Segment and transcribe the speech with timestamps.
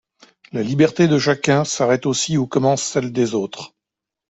[0.51, 3.75] La liberté de chacun s’arrête aussi où commence celle des autres.